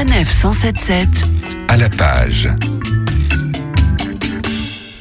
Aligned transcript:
Sanef 0.00 0.30
177 0.30 1.08
à 1.68 1.76
la 1.76 1.90
page. 1.90 2.48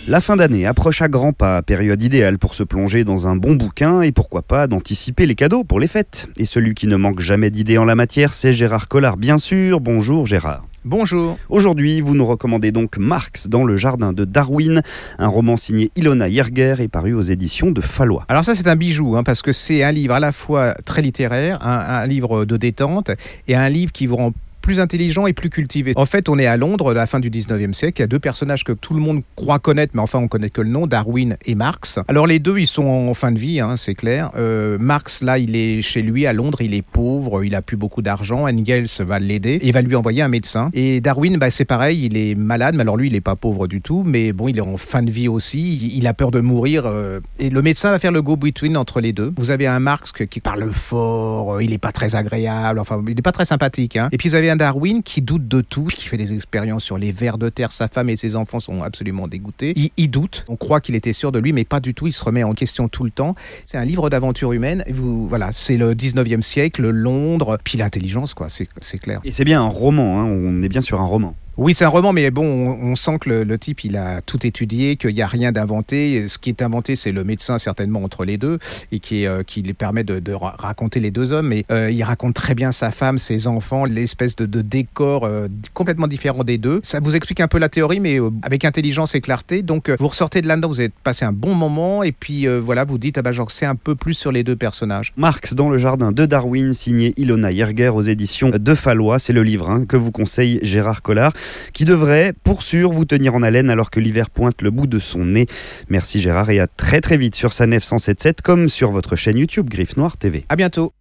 La 0.10 0.20
fin 0.20 0.36
d'année 0.36 0.66
approche 0.66 1.02
à 1.02 1.08
grands 1.08 1.32
pas, 1.32 1.62
période 1.62 2.02
idéale 2.02 2.38
pour 2.38 2.54
se 2.54 2.64
plonger 2.64 3.06
dans 3.06 3.26
un 3.26 3.38
bon 3.38 3.56
bouquin 3.56 4.02
et 4.02 4.12
pourquoi 4.12 4.42
pas 4.42 4.68
d'anticiper 4.68 5.26
les 5.26 5.36
cadeaux 5.36 5.64
pour 5.64 5.80
les 5.80 5.88
fêtes. 5.88 6.28
Et 6.36 6.44
celui 6.44 6.74
qui 6.74 6.86
ne 6.86 6.98
manque 6.98 7.22
jamais 7.22 7.50
d'idées 7.50 7.78
en 7.78 7.86
la 7.86 7.96
matière, 7.96 8.34
c'est 8.34 8.52
Gérard 8.52 8.90
Collard, 8.90 9.16
bien 9.16 9.38
sûr. 9.38 9.80
Bonjour 9.80 10.26
Gérard. 10.26 10.66
Bonjour. 10.84 11.38
Aujourd'hui, 11.48 12.02
vous 12.02 12.14
nous 12.14 12.26
recommandez 12.26 12.74
donc 12.74 12.98
Marx 12.98 13.48
dans 13.48 13.64
le 13.64 13.78
jardin 13.78 14.12
de 14.12 14.26
Darwin, 14.26 14.82
un 15.18 15.28
roman 15.30 15.56
signé 15.56 15.92
Ilona 15.96 16.28
Yerger 16.28 16.76
et 16.80 16.90
paru 16.90 17.14
aux 17.14 17.22
éditions 17.22 17.72
de 17.72 17.80
Fallois. 17.80 18.26
Alors 18.28 18.44
ça 18.44 18.54
c'est 18.54 18.68
un 18.68 18.76
bijou 18.76 19.16
hein, 19.16 19.24
parce 19.24 19.42
que 19.42 19.54
c'est 19.54 19.82
un 19.82 19.94
livre 19.94 20.16
à 20.16 20.20
la 20.20 20.34
fois 20.34 20.74
très 20.86 21.02
littéraire, 21.02 21.66
un, 21.66 22.02
un 22.02 22.06
livre 22.06 22.44
de 22.44 22.58
détente 22.58 23.12
et 23.48 23.56
un 23.56 23.70
livre 23.70 23.94
qui 23.94 24.06
vous 24.06 24.18
rend 24.18 24.34
plus 24.70 24.80
intelligent 24.80 25.26
et 25.26 25.34
plus 25.34 25.50
cultivé. 25.50 25.94
En 25.96 26.06
fait, 26.06 26.30
on 26.30 26.38
est 26.38 26.46
à 26.46 26.56
Londres, 26.56 26.92
à 26.92 26.94
la 26.94 27.08
fin 27.08 27.20
du 27.20 27.32
19e 27.32 27.74
siècle. 27.74 28.00
Il 28.00 28.02
y 28.02 28.04
a 28.04 28.08
deux 28.08 28.20
personnages 28.20 28.64
que 28.64 28.72
tout 28.72 28.94
le 28.94 29.00
monde 29.00 29.24
croit 29.36 29.58
connaître, 29.58 29.94
mais 29.96 30.02
enfin, 30.04 30.20
on 30.20 30.28
connaît 30.28 30.52
que 30.52 30.62
le 30.62 30.70
nom, 30.70 30.86
Darwin 30.86 31.38
et 31.44 31.56
Marx. 31.56 31.98
Alors, 32.08 32.28
les 32.28 32.38
deux, 32.38 32.60
ils 32.60 32.68
sont 32.68 32.86
en 32.86 33.16
fin 33.16 33.32
de 33.32 33.40
vie, 33.40 33.60
hein, 33.62 33.78
c'est 33.78 33.96
clair. 33.96 34.30
Euh, 34.38 34.78
Marx, 34.80 35.24
là, 35.24 35.40
il 35.40 35.56
est 35.56 35.82
chez 35.82 36.04
lui 36.04 36.28
à 36.28 36.34
Londres, 36.34 36.62
il 36.62 36.76
est 36.76 36.84
pauvre, 36.84 37.44
il 37.44 37.56
a 37.56 37.64
plus 37.64 37.78
beaucoup 37.78 38.04
d'argent. 38.04 38.44
Engels 38.44 38.86
va 39.00 39.18
l'aider 39.18 39.58
et 39.64 39.72
va 39.72 39.82
lui 39.82 39.96
envoyer 39.96 40.22
un 40.22 40.28
médecin. 40.28 40.70
Et 40.76 41.02
Darwin, 41.02 41.38
bah, 41.38 41.50
c'est 41.50 41.66
pareil, 41.66 42.06
il 42.06 42.16
est 42.16 42.36
malade, 42.36 42.76
mais 42.76 42.82
alors 42.82 42.96
lui, 42.96 43.08
il 43.08 43.14
n'est 43.14 43.22
pas 43.22 43.36
pauvre 43.36 43.66
du 43.66 43.82
tout, 43.82 44.04
mais 44.06 44.34
bon, 44.34 44.50
il 44.50 44.60
est 44.60 44.62
en 44.62 44.78
fin 44.78 45.02
de 45.02 45.10
vie 45.10 45.30
aussi. 45.30 45.94
Il 45.96 46.06
a 46.06 46.14
peur 46.14 46.30
de 46.30 46.42
mourir. 46.42 46.84
Euh, 46.86 47.22
et 47.40 47.50
le 47.50 47.64
médecin 47.64 47.90
va 47.90 47.98
faire 47.98 48.12
le 48.12 48.22
go-between 48.22 48.78
entre 48.78 49.02
les 49.02 49.14
deux. 49.14 49.34
Vous 49.36 49.50
avez 49.50 49.66
un 49.66 49.80
Marx 49.80 50.12
qui 50.12 50.40
parle 50.40 50.72
fort, 50.72 51.56
euh, 51.56 51.64
il 51.64 51.72
n'est 51.72 51.80
pas 51.80 51.92
très 51.92 52.14
agréable, 52.14 52.78
enfin, 52.78 53.04
il 53.08 53.16
n'est 53.16 53.24
pas 53.24 53.32
très 53.32 53.46
sympathique. 53.46 53.96
Hein. 53.96 54.10
Et 54.12 54.18
puis, 54.18 54.30
vous 54.30 54.36
avez 54.36 54.52
un 54.52 54.59
Darwin 54.60 55.02
qui 55.02 55.22
doute 55.22 55.48
de 55.48 55.62
tout, 55.62 55.86
qui 55.86 56.08
fait 56.08 56.18
des 56.18 56.34
expériences 56.34 56.84
sur 56.84 56.98
les 56.98 57.12
vers 57.12 57.40
de 57.40 57.50
terre. 57.50 57.72
Sa 57.72 57.88
femme 57.88 58.10
et 58.10 58.16
ses 58.16 58.36
enfants 58.36 58.60
sont 58.60 58.84
absolument 58.84 59.28
dégoûtés. 59.28 59.74
Il, 59.98 60.12
doute. 60.12 60.46
On 60.50 60.56
croit 60.56 60.82
qu'il 60.82 60.96
était 60.96 61.14
sûr 61.14 61.32
de 61.32 61.40
lui, 61.40 61.54
mais 61.54 61.64
pas 61.64 61.80
du 61.80 61.94
tout. 61.94 62.06
Il 62.06 62.14
se 62.14 62.24
remet 62.24 62.44
en 62.44 62.54
question 62.54 62.88
tout 62.88 63.04
le 63.04 63.12
temps. 63.12 63.36
C'est 63.66 63.78
un 63.78 63.86
livre 63.86 64.10
d'aventure 64.10 64.54
humaine. 64.54 64.84
Vous, 64.90 65.28
voilà, 65.28 65.52
c'est 65.52 65.78
le 65.78 65.96
19e 65.96 66.42
siècle, 66.42 66.88
Londres, 66.90 67.58
puis 67.64 67.78
l'intelligence, 67.78 68.34
quoi. 68.34 68.50
C'est 68.50 68.68
c'est 68.82 69.00
clair. 69.00 69.22
Et 69.24 69.32
c'est 69.32 69.46
bien 69.46 69.62
un 69.62 69.68
roman, 69.68 70.20
hein, 70.20 70.26
on 70.26 70.62
est 70.62 70.70
bien 70.70 70.82
sur 70.82 71.02
un 71.02 71.06
roman. 71.06 71.36
Oui, 71.62 71.74
c'est 71.74 71.84
un 71.84 71.90
roman, 71.90 72.14
mais 72.14 72.32
bon, 72.32 72.46
on, 72.82 72.96
sent 72.96 73.20
que 73.20 73.30
le, 73.30 73.60
type, 73.60 73.84
il 73.84 73.98
a 73.98 74.22
tout 74.22 74.48
étudié, 74.48 74.96
qu'il 74.96 75.14
n'y 75.14 75.22
a 75.22 75.28
rien 75.28 75.52
d'inventé. 75.52 76.26
Ce 76.30 76.38
qui 76.38 76.50
est 76.50 76.62
inventé, 76.62 76.96
c'est 76.96 77.12
le 77.12 77.26
médecin, 77.26 77.58
certainement, 77.58 78.02
entre 78.02 78.24
les 78.24 78.38
deux, 78.38 78.60
et 78.94 79.00
qui, 79.00 79.26
euh, 79.26 79.44
qui 79.44 79.62
lui 79.62 79.74
permet 79.74 80.06
de, 80.06 80.20
de, 80.20 80.32
raconter 80.32 81.02
les 81.02 81.12
deux 81.12 81.34
hommes. 81.34 81.50
Mais 81.50 81.66
euh, 81.70 81.92
il 81.92 82.02
raconte 82.02 82.34
très 82.34 82.56
bien 82.56 82.72
sa 82.72 82.92
femme, 82.92 83.18
ses 83.18 83.46
enfants, 83.46 83.84
l'espèce 83.84 84.38
de, 84.38 84.46
de, 84.46 84.62
décor 84.62 85.26
euh, 85.26 85.50
complètement 85.74 86.08
différent 86.08 86.46
des 86.46 86.58
deux. 86.58 86.80
Ça 86.82 87.02
vous 87.02 87.18
explique 87.18 87.42
un 87.42 87.50
peu 87.50 87.58
la 87.58 87.68
théorie, 87.68 88.00
mais 88.00 88.22
euh, 88.22 88.30
avec 88.42 88.64
intelligence 88.64 89.14
et 89.14 89.20
clarté. 89.20 89.62
Donc, 89.62 89.90
euh, 89.90 89.98
vous 90.00 90.08
ressortez 90.08 90.40
de 90.40 90.48
là-dedans, 90.48 90.70
vous 90.70 90.80
avez 90.80 90.94
passé 91.04 91.26
un 91.26 91.34
bon 91.34 91.56
moment, 91.56 92.04
et 92.04 92.14
puis 92.14 92.48
euh, 92.48 92.58
voilà, 92.58 92.86
vous 92.86 92.98
dites, 92.98 93.18
ah 93.18 93.22
ben, 93.22 93.34
j'en 93.34 93.50
sais 93.50 93.66
un 93.66 93.76
peu 93.76 93.96
plus 93.96 94.14
sur 94.14 94.32
les 94.32 94.46
deux 94.46 94.56
personnages. 94.56 95.12
Marx 95.18 95.56
dans 95.56 95.70
le 95.70 95.78
jardin 95.78 96.14
de 96.14 96.26
Darwin, 96.26 96.72
signé 96.74 97.14
Ilona 97.18 97.52
Yerger 97.52 97.90
aux 97.90 98.02
éditions 98.02 98.50
de 98.50 98.76
Fallois. 98.76 99.20
C'est 99.20 99.34
le 99.34 99.44
livre 99.44 99.70
hein, 99.70 99.84
que 99.86 99.98
vous 99.98 100.12
conseille 100.12 100.60
Gérard 100.64 101.02
Collard 101.02 101.34
qui 101.74 101.86
devrait, 101.86 102.34
pour 102.44 102.64
sûr, 102.64 102.92
vous 102.92 103.06
tenir 103.06 103.36
en 103.36 103.42
haleine 103.42 103.70
alors 103.70 103.92
que 103.92 104.00
l'hiver 104.00 104.30
pointe 104.30 104.62
le 104.62 104.72
bout 104.72 104.88
de 104.88 105.00
son 105.00 105.26
nez. 105.26 105.48
Merci 105.90 106.20
Gérard 106.20 106.50
et 106.50 106.60
à 106.60 106.68
très 106.68 107.02
très 107.02 107.18
vite 107.18 107.36
sur 107.36 107.54
Sanef 107.54 107.84
177 107.84 108.42
comme 108.42 108.70
sur 108.70 108.92
votre 108.92 109.16
chaîne 109.16 109.38
YouTube 109.38 109.70
Griffe 109.70 109.98
Noire 109.98 110.18
TV. 110.18 110.46
À 110.50 110.56
bientôt. 110.56 110.94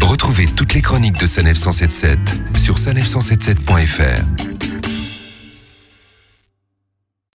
Retrouvez 0.00 0.46
toutes 0.54 0.74
les 0.74 0.82
chroniques 0.82 1.18
de 1.18 1.26
Sanef 1.26 1.56
177 1.56 2.18
sur 2.56 2.76
sanef177.fr. 2.76 4.45